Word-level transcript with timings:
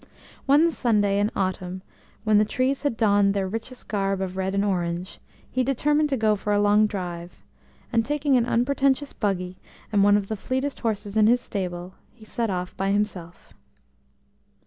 One 0.47 0.71
Sunday 0.71 1.19
in 1.19 1.29
autumn, 1.35 1.83
when 2.23 2.39
the 2.39 2.43
trees 2.43 2.81
had 2.81 2.97
donned 2.97 3.35
their 3.35 3.47
richest 3.47 3.87
garb 3.87 4.19
of 4.19 4.35
red 4.35 4.55
and 4.55 4.65
orange, 4.65 5.19
he 5.47 5.63
determined 5.63 6.09
to 6.09 6.17
go 6.17 6.35
for 6.35 6.51
a 6.53 6.59
long 6.59 6.87
drive, 6.87 7.43
and 7.93 8.03
taking 8.03 8.35
an 8.35 8.47
unpretentious 8.47 9.13
buggy 9.13 9.59
and 9.91 10.03
one 10.03 10.17
of 10.17 10.27
the 10.27 10.35
fleetest 10.35 10.79
horses 10.79 11.15
in 11.15 11.27
his 11.27 11.39
stable, 11.39 11.93
he 12.13 12.25
set 12.25 12.49
off 12.49 12.75
by 12.75 12.89
himself. 12.89 13.53